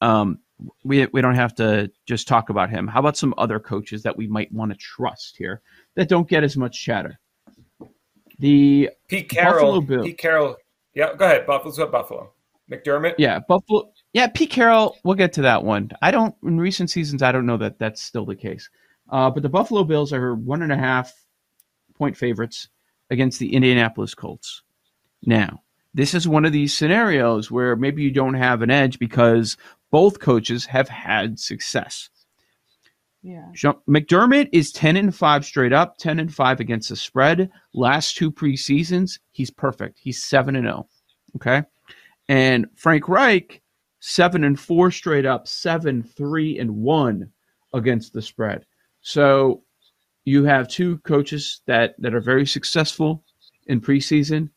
Um, 0.00 0.38
we 0.84 1.06
we 1.06 1.20
don't 1.20 1.34
have 1.34 1.54
to 1.56 1.90
just 2.06 2.28
talk 2.28 2.48
about 2.48 2.70
him. 2.70 2.86
How 2.86 3.00
about 3.00 3.16
some 3.16 3.34
other 3.36 3.58
coaches 3.58 4.02
that 4.04 4.16
we 4.16 4.26
might 4.26 4.52
want 4.52 4.72
to 4.72 4.78
trust 4.78 5.36
here 5.36 5.60
that 5.94 6.08
don't 6.08 6.28
get 6.28 6.44
as 6.44 6.56
much 6.56 6.80
chatter? 6.80 7.18
The 8.38 8.90
Pete 9.08 9.28
Carroll. 9.28 9.80
Buffalo 9.80 10.04
Pete 10.04 10.18
Carroll. 10.18 10.56
Yeah, 10.94 11.14
go 11.14 11.24
ahead. 11.24 11.46
Buffalo's 11.46 11.78
up 11.78 11.92
Buffalo. 11.92 12.32
McDermott. 12.70 13.14
Yeah, 13.18 13.38
Buffalo. 13.38 13.92
Yeah, 14.12 14.26
Pete 14.28 14.50
Carroll. 14.50 14.96
We'll 15.04 15.14
get 15.14 15.32
to 15.34 15.42
that 15.42 15.62
one. 15.62 15.90
I 16.02 16.10
don't. 16.10 16.34
In 16.42 16.58
recent 16.58 16.90
seasons, 16.90 17.22
I 17.22 17.32
don't 17.32 17.46
know 17.46 17.58
that 17.58 17.78
that's 17.78 18.02
still 18.02 18.24
the 18.24 18.36
case. 18.36 18.68
Uh, 19.10 19.30
but 19.30 19.42
the 19.42 19.48
Buffalo 19.48 19.84
Bills 19.84 20.12
are 20.12 20.34
one 20.34 20.62
and 20.62 20.72
a 20.72 20.76
half 20.76 21.12
point 21.96 22.16
favorites 22.16 22.68
against 23.10 23.38
the 23.38 23.54
Indianapolis 23.54 24.14
Colts. 24.14 24.62
Now, 25.24 25.62
this 25.94 26.14
is 26.14 26.28
one 26.28 26.44
of 26.44 26.52
these 26.52 26.76
scenarios 26.76 27.50
where 27.50 27.76
maybe 27.76 28.02
you 28.02 28.10
don't 28.10 28.34
have 28.34 28.62
an 28.62 28.70
edge 28.70 28.98
because 28.98 29.56
both 29.90 30.20
coaches 30.20 30.66
have 30.66 30.88
had 30.88 31.38
success. 31.38 32.10
Yeah. 33.22 33.50
McDermott 33.88 34.48
is 34.52 34.70
10 34.70 34.96
and 34.96 35.14
5 35.14 35.44
straight 35.44 35.72
up, 35.72 35.96
10 35.98 36.20
and 36.20 36.32
5 36.32 36.60
against 36.60 36.90
the 36.90 36.96
spread. 36.96 37.50
Last 37.74 38.16
two 38.16 38.30
preseasons, 38.30 39.18
he's 39.32 39.50
perfect. 39.50 39.98
He's 39.98 40.22
7 40.22 40.54
and 40.54 40.66
0. 40.66 40.86
Okay? 41.36 41.62
And 42.28 42.66
Frank 42.76 43.08
Reich, 43.08 43.62
seven 44.00 44.44
and 44.44 44.58
four 44.58 44.90
straight 44.90 45.26
up, 45.26 45.48
seven, 45.48 46.02
three, 46.02 46.58
and 46.58 46.70
one 46.70 47.30
against 47.74 48.12
the 48.12 48.22
spread. 48.22 48.64
So 49.00 49.62
you 50.26 50.44
have 50.44 50.68
two 50.68 50.98
coaches 50.98 51.62
that 51.64 51.94
that 52.00 52.14
are 52.14 52.20
very 52.20 52.44
successful 52.44 53.24
in 53.68 53.80
preseason. 53.80 54.50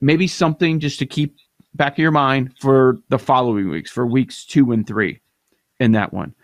Maybe 0.00 0.26
something 0.26 0.80
just 0.80 0.98
to 0.98 1.06
keep 1.06 1.36
back 1.74 1.94
of 1.94 1.98
your 1.98 2.10
mind 2.10 2.54
for 2.60 2.98
the 3.08 3.18
following 3.18 3.70
weeks, 3.70 3.90
for 3.90 4.06
weeks 4.06 4.44
two 4.44 4.72
and 4.72 4.86
three 4.86 5.22
in 5.80 5.92
that 5.92 6.12
one. 6.12 6.34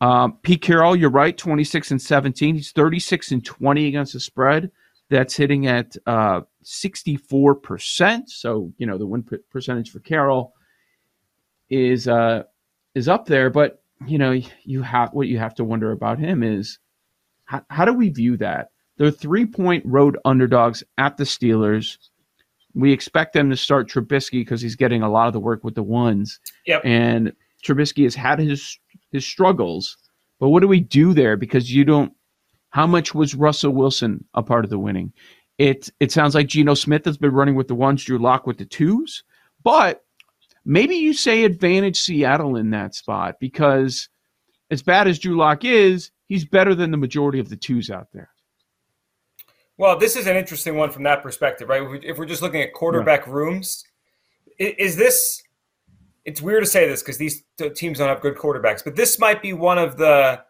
Um, 0.00 0.38
Pete 0.42 0.60
Carroll, 0.60 0.94
you're 0.94 1.10
right, 1.10 1.36
26 1.36 1.92
and 1.92 2.02
17. 2.02 2.56
He's 2.56 2.72
36 2.72 3.32
and 3.32 3.44
20 3.44 3.86
against 3.86 4.12
the 4.12 4.20
spread. 4.20 4.70
That's 5.08 5.36
hitting 5.36 5.66
at 5.66 5.96
uh, 6.06 6.42
64%. 6.64 8.28
So, 8.28 8.72
you 8.76 8.86
know, 8.86 8.98
the 8.98 9.06
win 9.06 9.24
percentage 9.50 9.90
for 9.90 10.00
Carroll 10.00 10.52
is 11.70 12.08
uh, 12.08 12.42
is 12.94 13.08
up 13.08 13.26
there. 13.26 13.50
But, 13.50 13.82
you 14.06 14.18
know, 14.18 14.38
you 14.64 14.82
have 14.82 15.12
what 15.12 15.28
you 15.28 15.38
have 15.38 15.54
to 15.56 15.64
wonder 15.64 15.92
about 15.92 16.18
him 16.18 16.42
is 16.42 16.78
how, 17.48 17.62
how 17.70 17.84
do 17.86 17.94
we 17.94 18.10
view 18.10 18.36
that? 18.36 18.68
They're 18.98 19.10
three 19.10 19.46
point 19.46 19.84
road 19.86 20.18
underdogs 20.24 20.84
at 20.98 21.16
the 21.16 21.24
Steelers. 21.24 21.96
We 22.74 22.92
expect 22.92 23.32
them 23.32 23.48
to 23.48 23.56
start 23.56 23.88
Trubisky 23.88 24.42
because 24.42 24.60
he's 24.60 24.76
getting 24.76 25.02
a 25.02 25.10
lot 25.10 25.28
of 25.28 25.32
the 25.32 25.40
work 25.40 25.64
with 25.64 25.74
the 25.74 25.82
ones. 25.82 26.38
Yep. 26.66 26.82
And 26.84 27.32
Trubisky 27.64 28.04
has 28.04 28.14
had 28.14 28.38
his 28.38 28.78
his 29.10 29.24
struggles, 29.26 29.96
but 30.38 30.50
what 30.50 30.60
do 30.60 30.68
we 30.68 30.80
do 30.80 31.14
there? 31.14 31.36
Because 31.36 31.74
you 31.74 31.84
don't. 31.84 32.12
How 32.70 32.86
much 32.86 33.14
was 33.14 33.34
Russell 33.34 33.72
Wilson 33.72 34.24
a 34.34 34.42
part 34.42 34.64
of 34.64 34.70
the 34.70 34.78
winning? 34.78 35.14
It 35.56 35.88
it 36.00 36.12
sounds 36.12 36.34
like 36.34 36.48
Geno 36.48 36.74
Smith 36.74 37.06
has 37.06 37.16
been 37.16 37.32
running 37.32 37.54
with 37.54 37.68
the 37.68 37.74
ones, 37.74 38.04
Drew 38.04 38.18
Lock 38.18 38.46
with 38.46 38.58
the 38.58 38.66
twos, 38.66 39.24
but 39.64 40.04
maybe 40.66 40.96
you 40.96 41.14
say 41.14 41.44
advantage 41.44 41.98
Seattle 41.98 42.56
in 42.56 42.70
that 42.70 42.94
spot 42.94 43.36
because 43.40 44.10
as 44.70 44.82
bad 44.82 45.08
as 45.08 45.18
Drew 45.18 45.36
Lock 45.36 45.64
is, 45.64 46.10
he's 46.28 46.44
better 46.44 46.74
than 46.74 46.90
the 46.90 46.96
majority 46.96 47.40
of 47.40 47.48
the 47.48 47.56
twos 47.56 47.90
out 47.90 48.08
there. 48.12 48.30
Well, 49.76 49.98
this 49.98 50.16
is 50.16 50.26
an 50.26 50.36
interesting 50.36 50.76
one 50.76 50.90
from 50.90 51.04
that 51.04 51.22
perspective, 51.22 51.68
right? 51.68 51.82
If 52.02 52.18
we're 52.18 52.26
just 52.26 52.42
looking 52.42 52.62
at 52.62 52.72
quarterback 52.72 53.26
yeah. 53.26 53.32
rooms, 53.32 53.84
is 54.58 54.96
this 54.96 55.42
it's 56.24 56.42
weird 56.42 56.62
to 56.62 56.68
say 56.68 56.86
this 56.86 57.02
because 57.02 57.16
these 57.16 57.42
teams 57.74 57.98
don't 57.98 58.08
have 58.08 58.20
good 58.20 58.36
quarterbacks, 58.36 58.84
but 58.84 58.96
this 58.96 59.18
might 59.18 59.40
be 59.40 59.52
one 59.52 59.78
of 59.78 59.96
the 59.96 60.42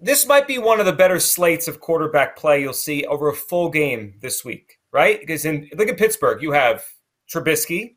this 0.00 0.26
might 0.26 0.48
be 0.48 0.58
one 0.58 0.80
of 0.80 0.86
the 0.86 0.92
better 0.92 1.20
slates 1.20 1.68
of 1.68 1.78
quarterback 1.78 2.36
play 2.36 2.60
you'll 2.60 2.72
see 2.72 3.04
over 3.06 3.28
a 3.28 3.34
full 3.34 3.70
game 3.70 4.14
this 4.20 4.44
week, 4.44 4.78
right? 4.92 5.20
Because 5.20 5.44
in 5.44 5.70
look 5.76 5.88
at 5.88 5.96
Pittsburgh, 5.96 6.42
you 6.42 6.50
have 6.50 6.84
Trubisky, 7.32 7.94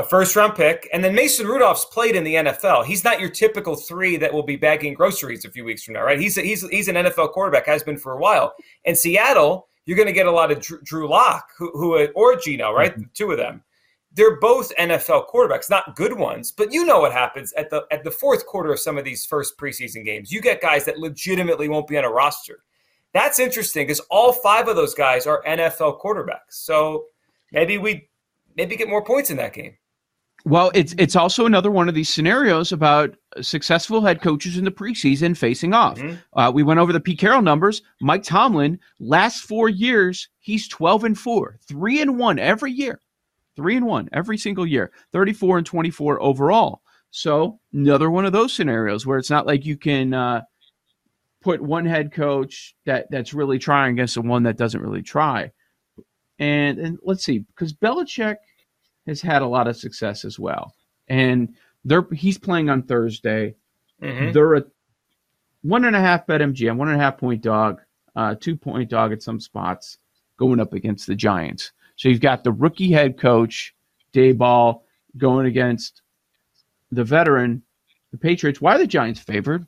a 0.00 0.08
first 0.08 0.34
round 0.36 0.54
pick, 0.54 0.88
and 0.92 1.04
then 1.04 1.14
Mason 1.14 1.46
Rudolph's 1.46 1.84
played 1.86 2.16
in 2.16 2.24
the 2.24 2.34
NFL. 2.34 2.84
He's 2.84 3.04
not 3.04 3.20
your 3.20 3.30
typical 3.30 3.76
three 3.76 4.16
that 4.16 4.32
will 4.32 4.42
be 4.42 4.56
bagging 4.56 4.94
groceries 4.94 5.44
a 5.44 5.50
few 5.50 5.64
weeks 5.64 5.84
from 5.84 5.94
now, 5.94 6.02
right? 6.02 6.18
He's 6.18 6.38
a, 6.38 6.42
he's 6.42 6.68
he's 6.68 6.88
an 6.88 6.96
NFL 6.96 7.32
quarterback, 7.32 7.66
has 7.66 7.82
been 7.82 7.96
for 7.96 8.12
a 8.12 8.18
while. 8.18 8.54
In 8.84 8.96
Seattle, 8.96 9.68
you're 9.84 9.96
going 9.96 10.06
to 10.06 10.12
get 10.12 10.26
a 10.26 10.32
lot 10.32 10.50
of 10.50 10.60
Drew, 10.60 10.80
Drew 10.82 11.08
Lock, 11.08 11.50
who, 11.56 11.70
who 11.72 12.06
or 12.14 12.36
Geno, 12.36 12.72
right? 12.72 12.92
Mm-hmm. 12.92 13.04
Two 13.14 13.30
of 13.30 13.38
them 13.38 13.62
they're 14.12 14.40
both 14.40 14.74
NFL 14.76 15.28
quarterbacks, 15.28 15.70
not 15.70 15.94
good 15.94 16.12
ones, 16.12 16.50
but 16.50 16.72
you 16.72 16.84
know 16.84 17.00
what 17.00 17.12
happens 17.12 17.52
at 17.52 17.70
the 17.70 17.86
at 17.90 18.02
the 18.02 18.10
fourth 18.10 18.46
quarter 18.46 18.72
of 18.72 18.80
some 18.80 18.98
of 18.98 19.04
these 19.04 19.24
first 19.24 19.56
preseason 19.56 20.04
games. 20.04 20.32
You 20.32 20.40
get 20.40 20.60
guys 20.60 20.84
that 20.86 20.98
legitimately 20.98 21.68
won't 21.68 21.86
be 21.86 21.96
on 21.96 22.04
a 22.04 22.10
roster. 22.10 22.64
That's 23.12 23.38
interesting 23.38 23.86
because 23.86 24.00
all 24.10 24.32
five 24.32 24.68
of 24.68 24.76
those 24.76 24.94
guys 24.94 25.26
are 25.26 25.42
NFL 25.44 26.00
quarterbacks. 26.00 26.50
So 26.50 27.06
maybe 27.52 27.78
we 27.78 28.08
maybe 28.56 28.76
get 28.76 28.88
more 28.88 29.04
points 29.04 29.30
in 29.30 29.36
that 29.36 29.52
game. 29.52 29.76
Well, 30.44 30.70
it's 30.74 30.94
it's 30.98 31.16
also 31.16 31.46
another 31.46 31.70
one 31.70 31.88
of 31.88 31.94
these 31.94 32.08
scenarios 32.08 32.72
about 32.72 33.14
successful 33.42 34.00
head 34.00 34.22
coaches 34.22 34.56
in 34.56 34.64
the 34.64 34.70
preseason 34.70 35.36
facing 35.36 35.74
off. 35.74 35.98
Mm-hmm. 35.98 36.38
Uh, 36.38 36.50
we 36.50 36.62
went 36.62 36.80
over 36.80 36.92
the 36.92 37.00
Pete 37.00 37.18
Carroll 37.18 37.42
numbers. 37.42 37.82
Mike 38.00 38.22
Tomlin, 38.22 38.78
last 38.98 39.42
four 39.42 39.68
years, 39.68 40.28
he's 40.38 40.66
twelve 40.66 41.04
and 41.04 41.18
four, 41.18 41.58
three 41.68 42.00
and 42.00 42.18
one 42.18 42.38
every 42.38 42.72
year 42.72 43.00
three 43.56 43.76
and 43.76 43.86
one 43.86 44.08
every 44.12 44.38
single 44.38 44.66
year, 44.66 44.90
34 45.12 45.58
and 45.58 45.66
24 45.66 46.22
overall. 46.22 46.80
So 47.10 47.60
another 47.72 48.10
one 48.10 48.24
of 48.24 48.32
those 48.32 48.52
scenarios 48.52 49.06
where 49.06 49.18
it's 49.18 49.30
not 49.30 49.46
like 49.46 49.66
you 49.66 49.76
can 49.76 50.14
uh, 50.14 50.42
put 51.42 51.60
one 51.60 51.84
head 51.84 52.12
coach 52.12 52.74
that 52.86 53.10
that's 53.10 53.34
really 53.34 53.58
trying 53.58 53.92
against 53.92 54.14
the 54.14 54.22
one 54.22 54.44
that 54.44 54.56
doesn't 54.56 54.80
really 54.80 55.02
try. 55.02 55.50
And 56.38 56.78
and 56.78 56.98
let's 57.02 57.24
see, 57.24 57.40
because 57.40 57.74
Belichick 57.74 58.36
has 59.06 59.20
had 59.20 59.42
a 59.42 59.46
lot 59.46 59.68
of 59.68 59.76
success 59.76 60.24
as 60.24 60.38
well, 60.38 60.74
and 61.08 61.54
they're 61.84 62.06
he's 62.12 62.38
playing 62.38 62.70
on 62.70 62.82
Thursday. 62.82 63.54
Mm-hmm. 64.02 64.32
They're 64.32 64.54
a 64.54 64.64
one 65.62 65.84
and 65.84 65.96
a 65.96 66.00
half 66.00 66.26
bet 66.26 66.40
MGM, 66.40 66.76
one 66.76 66.88
and 66.88 67.00
a 67.00 67.02
half 67.02 67.18
point 67.18 67.42
dog, 67.42 67.80
uh, 68.16 68.34
two 68.38 68.56
point 68.56 68.88
dog 68.88 69.12
at 69.12 69.22
some 69.22 69.40
spots, 69.40 69.98
going 70.36 70.60
up 70.60 70.72
against 70.72 71.06
the 71.06 71.14
Giants. 71.14 71.72
So 71.96 72.08
you've 72.08 72.20
got 72.20 72.44
the 72.44 72.52
rookie 72.52 72.90
head 72.90 73.18
coach, 73.18 73.74
Daboll, 74.12 74.82
going 75.18 75.46
against 75.46 76.02
the 76.90 77.04
veteran, 77.04 77.62
the 78.10 78.18
Patriots. 78.18 78.60
Why 78.60 78.74
are 78.74 78.78
the 78.78 78.86
Giants 78.86 79.20
favored? 79.20 79.66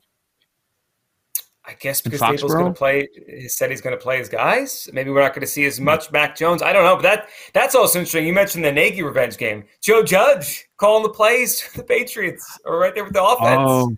I 1.65 1.73
guess 1.79 2.01
because 2.01 2.19
Daboll's 2.19 2.53
going 2.53 2.73
to 2.73 2.77
play. 2.77 3.07
He 3.27 3.47
said 3.47 3.69
he's 3.69 3.79
going 3.79 3.97
to 3.97 4.01
play 4.01 4.17
his 4.17 4.27
guys. 4.27 4.89
Maybe 4.91 5.11
we're 5.11 5.21
not 5.21 5.33
going 5.33 5.41
to 5.41 5.47
see 5.47 5.63
as 5.65 5.79
much 5.79 6.11
Mac 6.11 6.35
Jones. 6.35 6.61
I 6.61 6.73
don't 6.73 6.83
know, 6.83 6.95
but 6.95 7.03
that 7.03 7.29
that's 7.53 7.73
also 7.73 7.99
interesting. 7.99 8.27
You 8.27 8.33
mentioned 8.33 8.65
the 8.65 8.71
Nagy 8.71 9.01
revenge 9.01 9.37
game. 9.37 9.63
Joe 9.81 10.03
Judge 10.03 10.65
calling 10.77 11.03
the 11.03 11.09
plays 11.09 11.61
for 11.61 11.77
the 11.77 11.85
Patriots, 11.85 12.59
or 12.65 12.79
right 12.79 12.93
there 12.93 13.05
with 13.05 13.13
the 13.13 13.23
offense. 13.23 13.61
Oh, 13.61 13.95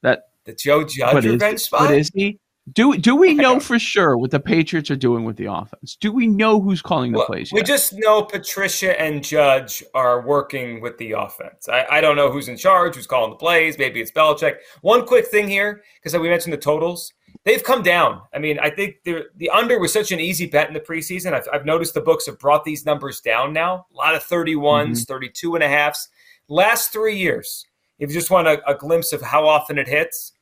that 0.00 0.22
the 0.44 0.54
Joe 0.54 0.84
Judge 0.84 1.26
revenge 1.26 1.56
is, 1.56 1.64
spot. 1.64 1.88
But 1.88 1.98
is 1.98 2.10
he? 2.14 2.38
Do 2.70 2.96
do 2.96 3.16
we 3.16 3.34
know 3.34 3.58
for 3.58 3.76
sure 3.76 4.16
what 4.16 4.30
the 4.30 4.38
Patriots 4.38 4.88
are 4.88 4.96
doing 4.96 5.24
with 5.24 5.36
the 5.36 5.46
offense? 5.46 5.96
Do 5.96 6.12
we 6.12 6.28
know 6.28 6.60
who's 6.60 6.80
calling 6.80 7.10
the 7.10 7.18
well, 7.18 7.26
plays? 7.26 7.50
Yet? 7.50 7.58
We 7.58 7.64
just 7.64 7.92
know 7.94 8.22
Patricia 8.22 9.00
and 9.00 9.24
Judge 9.24 9.82
are 9.94 10.24
working 10.24 10.80
with 10.80 10.96
the 10.98 11.12
offense. 11.12 11.68
I, 11.68 11.84
I 11.90 12.00
don't 12.00 12.14
know 12.14 12.30
who's 12.30 12.46
in 12.46 12.56
charge, 12.56 12.94
who's 12.94 13.08
calling 13.08 13.30
the 13.30 13.36
plays. 13.36 13.78
Maybe 13.78 14.00
it's 14.00 14.12
Belichick. 14.12 14.58
One 14.82 15.04
quick 15.06 15.26
thing 15.26 15.48
here, 15.48 15.82
because 15.96 16.16
we 16.16 16.28
mentioned 16.28 16.52
the 16.52 16.58
totals. 16.58 17.12
They've 17.44 17.64
come 17.64 17.82
down. 17.82 18.22
I 18.32 18.38
mean, 18.38 18.60
I 18.60 18.70
think 18.70 19.02
the 19.04 19.50
under 19.52 19.80
was 19.80 19.92
such 19.92 20.12
an 20.12 20.20
easy 20.20 20.46
bet 20.46 20.68
in 20.68 20.74
the 20.74 20.80
preseason. 20.80 21.32
I've, 21.32 21.48
I've 21.52 21.66
noticed 21.66 21.94
the 21.94 22.00
books 22.00 22.26
have 22.26 22.38
brought 22.38 22.64
these 22.64 22.86
numbers 22.86 23.20
down 23.20 23.52
now. 23.52 23.86
A 23.92 23.96
lot 23.96 24.14
of 24.14 24.22
31s, 24.22 24.54
mm-hmm. 24.54 24.94
32 24.94 25.54
and 25.56 25.64
a 25.64 25.68
halfs. 25.68 26.08
Last 26.48 26.92
three 26.92 27.16
years, 27.16 27.66
if 27.98 28.10
you 28.10 28.14
just 28.14 28.30
want 28.30 28.46
a, 28.46 28.62
a 28.70 28.76
glimpse 28.76 29.12
of 29.12 29.20
how 29.20 29.48
often 29.48 29.78
it 29.78 29.88
hits, 29.88 30.34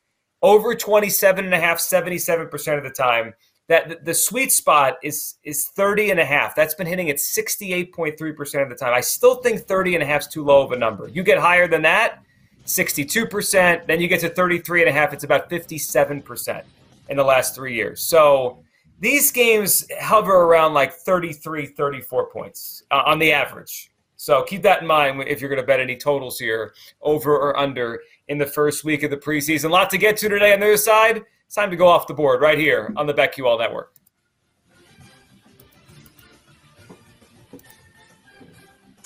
over 0.42 0.74
27 0.74 1.44
and 1.44 1.54
a 1.54 1.60
half 1.60 1.78
77% 1.78 2.78
of 2.78 2.84
the 2.84 2.90
time 2.90 3.34
that 3.68 4.04
the 4.04 4.14
sweet 4.14 4.50
spot 4.50 4.98
is 5.02 5.36
is 5.44 5.66
30 5.76 6.10
and 6.10 6.20
a 6.20 6.24
half. 6.24 6.56
That's 6.56 6.74
been 6.74 6.88
hitting 6.88 7.08
at 7.08 7.16
68.3% 7.16 8.62
of 8.62 8.68
the 8.68 8.74
time. 8.74 8.92
I 8.92 9.00
still 9.00 9.36
think 9.36 9.60
30 9.60 9.94
and 9.94 10.02
a 10.02 10.06
half 10.06 10.22
is 10.22 10.26
too 10.26 10.44
low 10.44 10.62
of 10.62 10.72
a 10.72 10.76
number. 10.76 11.08
You 11.08 11.22
get 11.22 11.38
higher 11.38 11.68
than 11.68 11.82
that 11.82 12.22
62% 12.66 13.86
then 13.86 14.00
you 14.00 14.08
get 14.08 14.20
to 14.20 14.28
33 14.28 14.82
and 14.82 14.88
a 14.88 14.92
half 14.92 15.12
it's 15.12 15.24
about 15.24 15.50
57% 15.50 16.62
in 17.08 17.16
the 17.16 17.24
last 17.24 17.54
three 17.54 17.74
years. 17.74 18.02
So 18.02 18.62
these 19.00 19.32
games 19.32 19.86
hover 20.00 20.42
around 20.42 20.74
like 20.74 20.92
33 20.92 21.66
34 21.66 22.26
points 22.26 22.82
uh, 22.90 23.02
on 23.06 23.18
the 23.18 23.32
average. 23.32 23.90
So 24.16 24.42
keep 24.42 24.62
that 24.62 24.82
in 24.82 24.86
mind 24.86 25.22
if 25.26 25.40
you're 25.40 25.48
going 25.48 25.60
to 25.60 25.66
bet 25.66 25.80
any 25.80 25.96
totals 25.96 26.38
here, 26.38 26.74
over 27.00 27.32
or 27.32 27.58
under 27.58 28.00
in 28.30 28.38
the 28.38 28.46
first 28.46 28.84
week 28.84 29.02
of 29.02 29.10
the 29.10 29.16
preseason. 29.16 29.64
A 29.66 29.68
lot 29.68 29.90
to 29.90 29.98
get 29.98 30.16
to 30.18 30.28
today 30.28 30.54
on 30.54 30.60
the 30.60 30.66
other 30.66 30.76
side. 30.76 31.24
It's 31.44 31.56
time 31.56 31.68
to 31.70 31.76
go 31.76 31.88
off 31.88 32.06
the 32.06 32.14
board 32.14 32.40
right 32.40 32.56
here 32.56 32.92
on 32.96 33.06
the 33.06 33.12
BetQL 33.12 33.58
Network. 33.58 33.92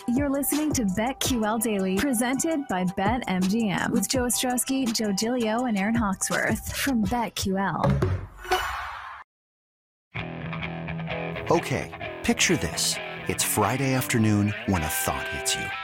You're 0.07 0.29
listening 0.29 0.71
to 0.75 0.85
BetQL 0.85 1.63
Daily, 1.63 1.97
presented 1.97 2.69
by 2.69 2.85
BetMGM, 2.85 3.91
with 3.91 4.07
Joe 4.07 4.25
Ostrowski, 4.25 4.93
Joe 4.93 5.13
Giglio, 5.13 5.65
and 5.65 5.79
Aaron 5.79 5.95
Hawksworth 5.95 6.77
from 6.77 7.07
BetQL. 7.07 8.21
Okay, 11.51 12.15
picture 12.23 12.57
this. 12.59 12.97
It's 13.29 13.43
Friday 13.43 13.95
afternoon 13.95 14.53
when 14.67 14.83
a 14.83 14.89
thought 14.89 15.27
hits 15.29 15.57
you. 15.57 15.84